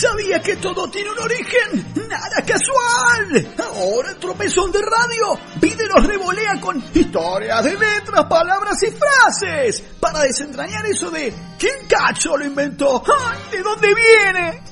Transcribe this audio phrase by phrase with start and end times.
[0.00, 2.08] ¿Sabía que todo tiene un origen?
[2.08, 3.54] ¡Nada casual!
[3.58, 9.82] Ahora el tropezón de radio pide los revolea con historias de letras, palabras y frases
[10.00, 13.02] para desentrañar eso de ¿quién cacho lo inventó?
[13.14, 14.62] ¡Ay, ¿De dónde viene?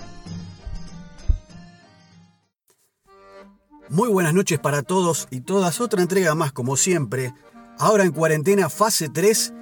[3.91, 5.79] Muy buenas noches para todos y todas.
[5.83, 7.35] Otra entrega más, como siempre.
[7.79, 9.53] Ahora en cuarentena, fase 3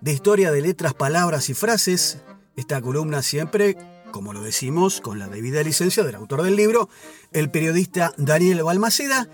[0.00, 2.18] de historia de letras, palabras y frases.
[2.56, 3.76] Esta columna siempre,
[4.12, 6.88] como lo decimos, con la debida licencia del autor del libro,
[7.32, 9.28] el periodista Daniel Balmaceda.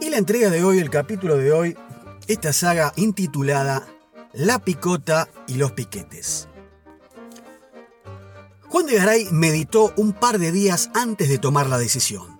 [0.00, 1.76] Y la entrega de hoy, el capítulo de hoy,
[2.26, 3.86] esta saga intitulada
[4.34, 6.48] La picota y los piquetes.
[8.68, 12.32] Juan de Garay meditó un par de días antes de tomar la decisión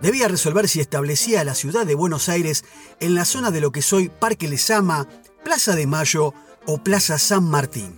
[0.00, 2.64] debía resolver si establecía la ciudad de Buenos Aires
[3.00, 5.08] en la zona de lo que soy Parque Lesama,
[5.44, 6.34] Plaza de Mayo
[6.66, 7.94] o Plaza San Martín.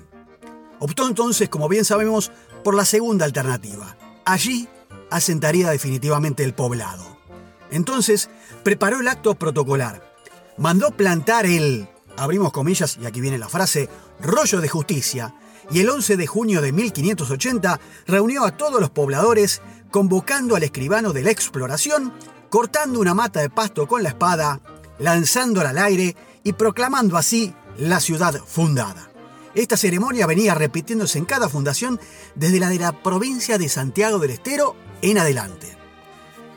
[0.79, 2.33] Optó entonces, como bien sabemos,
[2.63, 3.97] por la segunda alternativa.
[4.25, 4.69] Allí
[5.11, 7.19] asentaría definitivamente el poblado.
[7.71, 8.31] Entonces,
[8.63, 10.15] preparó el acto protocolar.
[10.57, 13.89] Mandó plantar el, abrimos comillas, y aquí viene la frase,
[14.21, 15.35] rollo de justicia,
[15.71, 21.13] y el 11 de junio de 1580 reunió a todos los pobladores convocando al escribano
[21.13, 22.13] de la exploración,
[22.49, 24.61] cortando una mata de pasto con la espada,
[24.99, 29.10] lanzándola al aire y proclamando así la ciudad fundada.
[29.55, 32.01] Esta ceremonia venía repitiéndose en cada fundación
[32.35, 35.77] desde la de la provincia de Santiago del Estero en adelante.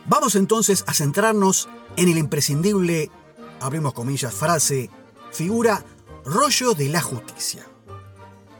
[0.05, 3.09] Vamos entonces a centrarnos en el imprescindible,
[3.61, 4.89] abrimos comillas, frase,
[5.31, 5.83] figura,
[6.25, 7.65] rollo de la justicia.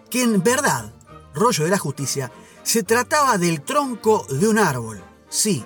[0.10, 0.94] Que en verdad,
[1.34, 2.32] rollo de la justicia
[2.64, 5.64] se trataba del tronco de un árbol, sí,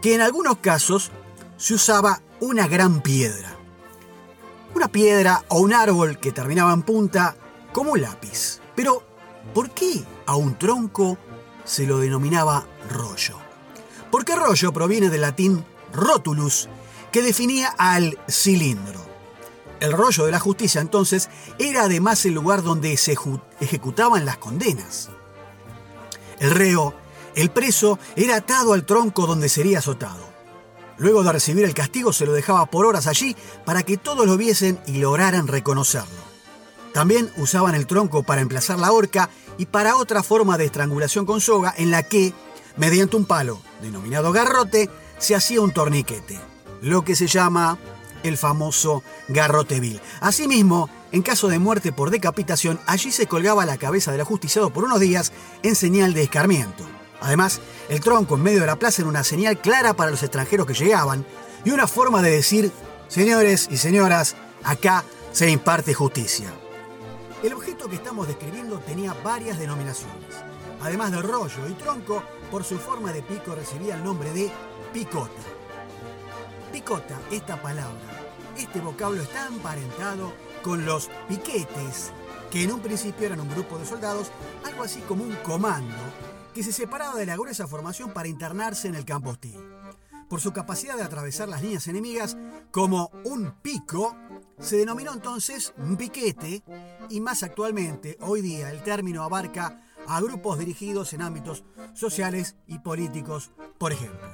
[0.00, 1.10] que en algunos casos
[1.56, 3.56] se usaba una gran piedra.
[4.74, 7.36] Una piedra o un árbol que terminaba en punta
[7.76, 8.60] como lápiz.
[8.74, 9.02] Pero,
[9.52, 11.18] ¿por qué a un tronco
[11.66, 13.36] se lo denominaba rollo?
[14.10, 16.70] Porque rollo proviene del latín rotulus,
[17.12, 19.04] que definía al cilindro.
[19.78, 21.28] El rollo de la justicia entonces
[21.58, 23.14] era además el lugar donde se
[23.60, 25.10] ejecutaban las condenas.
[26.38, 26.94] El reo,
[27.34, 30.24] el preso, era atado al tronco donde sería azotado.
[30.96, 33.36] Luego de recibir el castigo se lo dejaba por horas allí
[33.66, 36.25] para que todos lo viesen y lograran reconocerlo.
[36.96, 41.42] También usaban el tronco para emplazar la horca y para otra forma de estrangulación con
[41.42, 42.32] soga en la que,
[42.78, 46.40] mediante un palo denominado garrote, se hacía un torniquete,
[46.80, 47.76] lo que se llama
[48.22, 50.00] el famoso garrote vil.
[50.22, 54.84] Asimismo, en caso de muerte por decapitación, allí se colgaba la cabeza del ajusticiado por
[54.84, 56.82] unos días en señal de escarmiento.
[57.20, 60.66] Además, el tronco en medio de la plaza era una señal clara para los extranjeros
[60.66, 61.26] que llegaban
[61.62, 62.72] y una forma de decir,
[63.08, 64.34] señores y señoras,
[64.64, 66.50] acá se imparte justicia.
[67.46, 70.34] El objeto que estamos describiendo tenía varias denominaciones.
[70.82, 72.20] Además del rollo y tronco,
[72.50, 74.50] por su forma de pico recibía el nombre de
[74.92, 75.30] picota.
[76.72, 80.32] Picota, esta palabra, este vocablo está emparentado
[80.64, 82.10] con los piquetes,
[82.50, 84.32] que en un principio eran un grupo de soldados,
[84.64, 85.94] algo así como un comando,
[86.52, 89.60] que se separaba de la gruesa formación para internarse en el campo hostil.
[90.28, 92.36] Por su capacidad de atravesar las líneas enemigas
[92.72, 94.16] como un pico,
[94.58, 96.62] se denominó entonces piquete
[97.08, 102.78] y más actualmente, hoy día, el término abarca a grupos dirigidos en ámbitos sociales y
[102.78, 104.28] políticos, por ejemplo.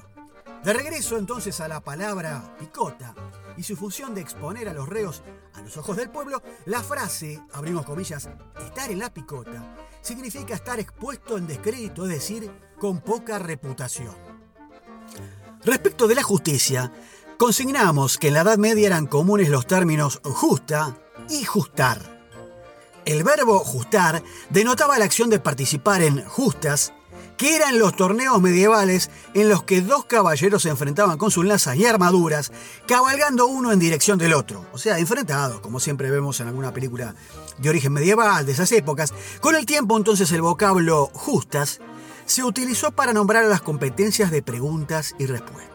[0.64, 3.14] De regreso entonces a la palabra picota,
[3.56, 5.22] y su función de exponer a los reos
[5.54, 8.28] a los ojos del pueblo, la frase, abrimos comillas,
[8.64, 14.14] estar en la picota, significa estar expuesto en descrédito, es decir, con poca reputación.
[15.64, 16.92] Respecto de la justicia,
[17.42, 20.96] consignamos que en la Edad Media eran comunes los términos justa
[21.28, 22.22] y justar.
[23.04, 26.92] El verbo justar denotaba la acción de participar en justas
[27.36, 31.74] que eran los torneos medievales en los que dos caballeros se enfrentaban con sus lanzas
[31.74, 32.52] y armaduras,
[32.86, 37.16] cabalgando uno en dirección del otro, o sea, enfrentados, como siempre vemos en alguna película
[37.58, 39.12] de origen medieval de esas épocas.
[39.40, 41.80] Con el tiempo entonces el vocablo justas
[42.24, 45.72] se utilizó para nombrar las competencias de preguntas y respuestas.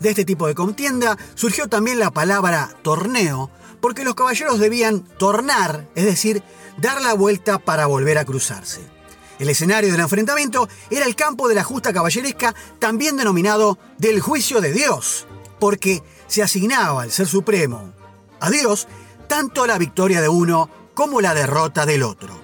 [0.00, 3.50] De este tipo de contienda surgió también la palabra torneo,
[3.80, 6.42] porque los caballeros debían tornar, es decir,
[6.78, 8.80] dar la vuelta para volver a cruzarse.
[9.38, 14.60] El escenario del enfrentamiento era el campo de la justa caballeresca, también denominado del juicio
[14.60, 15.26] de Dios,
[15.58, 17.92] porque se asignaba al Ser Supremo,
[18.40, 18.86] a Dios,
[19.28, 22.43] tanto la victoria de uno como la derrota del otro.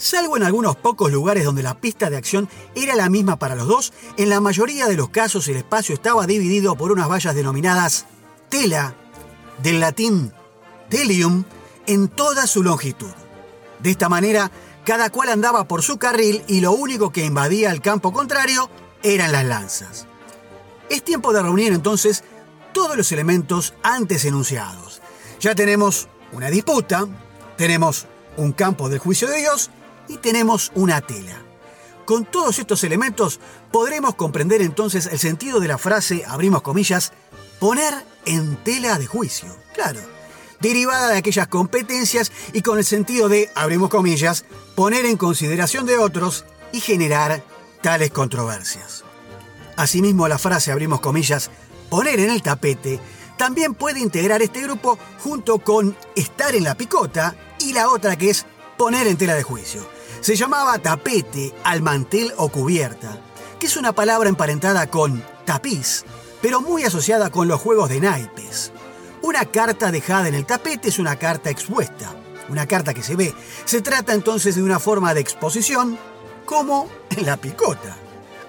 [0.00, 3.68] Salvo en algunos pocos lugares donde la pista de acción era la misma para los
[3.68, 8.06] dos, en la mayoría de los casos el espacio estaba dividido por unas vallas denominadas
[8.48, 8.94] tela,
[9.62, 10.32] del latín
[10.88, 11.44] telium,
[11.86, 13.12] en toda su longitud.
[13.80, 14.50] De esta manera,
[14.86, 18.70] cada cual andaba por su carril y lo único que invadía el campo contrario
[19.02, 20.06] eran las lanzas.
[20.88, 22.24] Es tiempo de reunir entonces
[22.72, 25.02] todos los elementos antes enunciados.
[25.40, 27.06] Ya tenemos una disputa,
[27.58, 28.06] tenemos
[28.38, 29.70] un campo del juicio de Dios
[30.10, 31.40] y tenemos una tela.
[32.04, 33.38] Con todos estos elementos
[33.70, 37.12] podremos comprender entonces el sentido de la frase, abrimos comillas,
[37.60, 37.94] poner
[38.26, 39.54] en tela de juicio.
[39.72, 40.00] Claro,
[40.58, 45.98] derivada de aquellas competencias y con el sentido de, abrimos comillas, poner en consideración de
[45.98, 47.44] otros y generar
[47.80, 49.04] tales controversias.
[49.76, 51.50] Asimismo, la frase, abrimos comillas,
[51.88, 53.00] poner en el tapete,
[53.36, 58.30] también puede integrar este grupo junto con estar en la picota y la otra que
[58.30, 58.44] es
[58.76, 59.99] poner en tela de juicio.
[60.20, 63.18] Se llamaba tapete al mantel o cubierta,
[63.58, 66.04] que es una palabra emparentada con tapiz,
[66.42, 68.70] pero muy asociada con los juegos de naipes.
[69.22, 72.14] Una carta dejada en el tapete es una carta expuesta,
[72.50, 73.34] una carta que se ve.
[73.64, 75.98] Se trata entonces de una forma de exposición
[76.44, 76.86] como
[77.22, 77.96] la picota,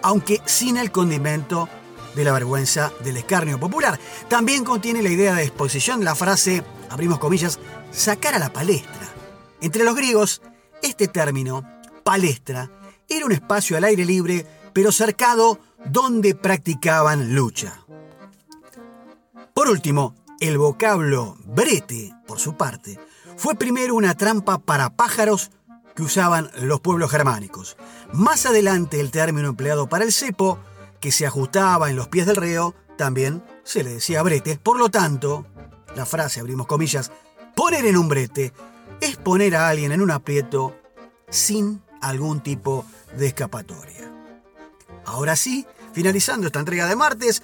[0.02, 1.70] aunque sin el condimento
[2.16, 3.98] de la vergüenza del escarnio popular.
[4.28, 7.60] También contiene la idea de exposición la frase, abrimos comillas,
[7.92, 9.08] sacar a la palestra.
[9.62, 10.42] Entre los griegos,
[10.82, 11.64] este término,
[12.04, 12.70] palestra,
[13.08, 17.82] era un espacio al aire libre, pero cercado donde practicaban lucha.
[19.54, 23.00] Por último, el vocablo brete, por su parte,
[23.38, 25.52] fue primero una trampa para pájaros
[25.96, 27.78] que usaban los pueblos germánicos.
[28.14, 30.60] Más adelante el término empleado para el cepo,
[31.00, 34.58] que se ajustaba en los pies del reo, también se le decía brete.
[34.58, 35.46] Por lo tanto,
[35.96, 37.12] la frase, abrimos comillas,
[37.56, 38.54] poner en un brete,
[39.02, 40.76] es poner a alguien en un aprieto
[41.30, 42.86] sin algún tipo
[43.18, 44.12] de escapatoria.
[45.06, 47.44] Ahora sí, finalizando esta entrega de martes,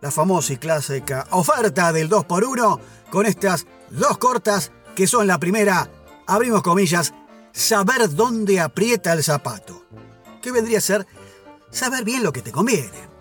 [0.00, 2.80] la famosa y clásica oferta del 2x1
[3.10, 5.90] con estas dos cortas que son la primera,
[6.26, 7.14] abrimos comillas,
[7.52, 9.84] saber dónde aprieta el zapato,
[10.40, 11.06] que vendría a ser
[11.70, 13.11] saber bien lo que te conviene.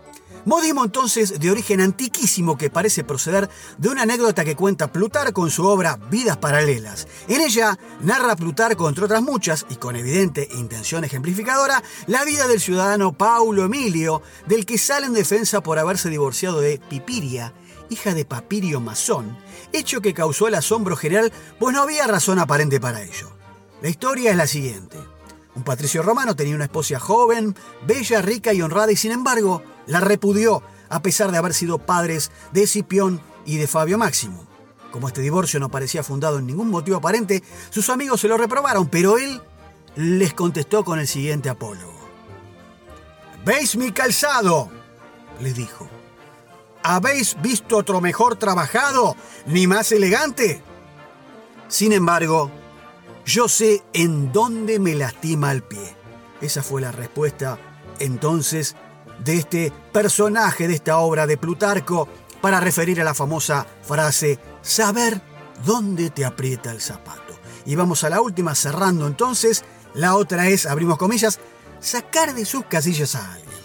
[0.46, 5.52] Modismo entonces de origen antiquísimo que parece proceder de una anécdota que cuenta Plutarco en
[5.52, 7.08] su obra Vidas Paralelas.
[7.28, 12.60] En ella narra Plutarco, entre otras muchas, y con evidente intención ejemplificadora, la vida del
[12.60, 17.54] ciudadano Paulo Emilio, del que sale en defensa por haberse divorciado de Pipiria,
[17.90, 19.38] hija de Papirio Masón,
[19.74, 23.32] hecho que causó el asombro general, pues no había razón aparente para ello.
[23.82, 24.98] La historia es la siguiente.
[25.56, 27.56] Un patricio romano tenía una esposa joven,
[27.86, 32.32] bella, rica y honrada y sin embargo la repudió a pesar de haber sido padres
[32.52, 34.46] de Escipión y de Fabio Máximo.
[34.92, 38.88] Como este divorcio no parecía fundado en ningún motivo aparente, sus amigos se lo reprobaron,
[38.88, 39.42] pero él
[39.96, 42.00] les contestó con el siguiente apólogo.
[43.46, 44.70] ¿Veis mi calzado?
[45.40, 45.90] les dijo.
[46.84, 49.16] ¿Habéis visto otro mejor trabajado,
[49.46, 50.62] ni más elegante?
[51.68, 52.52] Sin embargo,
[53.32, 55.96] yo sé en dónde me lastima el pie.
[56.42, 57.58] Esa fue la respuesta
[58.00, 58.76] entonces
[59.24, 62.10] de este personaje de esta obra de Plutarco
[62.42, 65.22] para referir a la famosa frase saber
[65.64, 67.40] dónde te aprieta el zapato.
[67.66, 69.64] Y vamos a la última cerrando entonces.
[69.94, 71.40] La otra es, abrimos comillas,
[71.80, 73.62] sacar de sus casillas a alguien.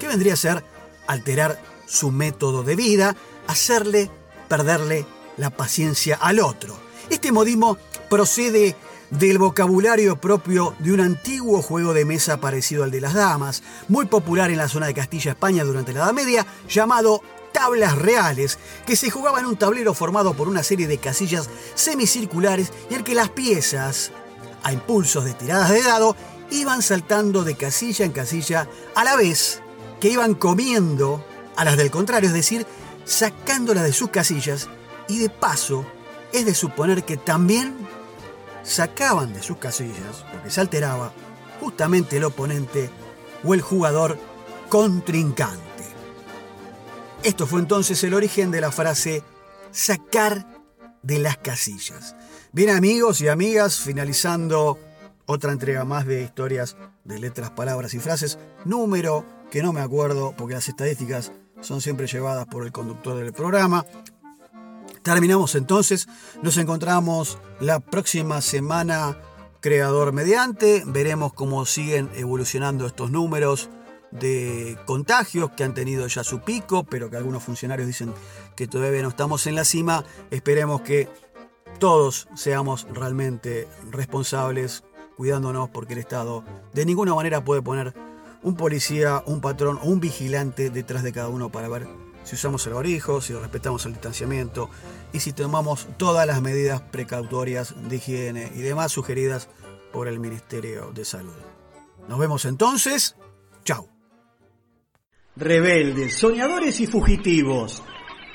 [0.00, 0.64] ¿Qué vendría a ser
[1.06, 3.14] alterar su método de vida,
[3.46, 4.10] hacerle
[4.48, 5.06] perderle
[5.36, 6.89] la paciencia al otro.
[7.10, 7.76] Este modismo
[8.08, 8.76] procede
[9.10, 14.06] del vocabulario propio de un antiguo juego de mesa parecido al de las damas, muy
[14.06, 17.20] popular en la zona de Castilla, España durante la Edad Media, llamado
[17.52, 22.72] tablas reales, que se jugaba en un tablero formado por una serie de casillas semicirculares
[22.88, 24.12] y en que las piezas,
[24.62, 26.14] a impulsos de tiradas de dado,
[26.52, 29.62] iban saltando de casilla en casilla a la vez
[30.00, 31.24] que iban comiendo
[31.56, 32.66] a las del contrario, es decir,
[33.04, 34.68] sacándolas de sus casillas
[35.08, 35.84] y de paso
[36.32, 37.76] es de suponer que también
[38.62, 41.12] sacaban de sus casillas, porque se alteraba,
[41.60, 42.90] justamente el oponente
[43.44, 44.18] o el jugador
[44.68, 45.60] contrincante.
[47.22, 49.22] Esto fue entonces el origen de la frase
[49.70, 50.46] sacar
[51.02, 52.16] de las casillas.
[52.52, 54.78] Bien amigos y amigas, finalizando
[55.26, 60.34] otra entrega más de historias de letras, palabras y frases, número que no me acuerdo
[60.36, 63.84] porque las estadísticas son siempre llevadas por el conductor del programa.
[65.02, 66.08] Terminamos entonces,
[66.42, 69.18] nos encontramos la próxima semana,
[69.60, 73.70] creador mediante, veremos cómo siguen evolucionando estos números
[74.10, 78.12] de contagios que han tenido ya su pico, pero que algunos funcionarios dicen
[78.56, 80.04] que todavía no estamos en la cima.
[80.30, 81.08] Esperemos que
[81.78, 84.84] todos seamos realmente responsables,
[85.16, 87.94] cuidándonos, porque el Estado de ninguna manera puede poner
[88.42, 91.86] un policía, un patrón o un vigilante detrás de cada uno para ver
[92.24, 94.70] si usamos el orijo, si respetamos el distanciamiento
[95.12, 99.48] y si tomamos todas las medidas precautorias de higiene y demás sugeridas
[99.92, 101.34] por el Ministerio de Salud.
[102.08, 103.16] Nos vemos entonces.
[103.64, 103.88] Chao.
[105.36, 107.82] Rebeldes, soñadores y fugitivos.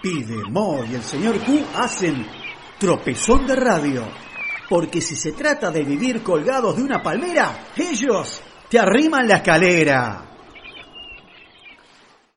[0.02, 2.26] Pide, Mo y el señor Q hacen
[2.80, 4.04] tropezón de radio.
[4.70, 10.25] Porque si se trata de vivir colgados de una palmera, ellos te arriman la escalera.